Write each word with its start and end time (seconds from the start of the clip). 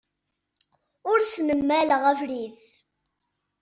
Ur 1.09 1.19
asen-mmaleɣ 1.19 2.01
abrid. 2.11 2.57